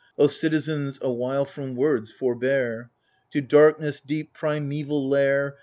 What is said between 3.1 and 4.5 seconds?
f) To darkness' deep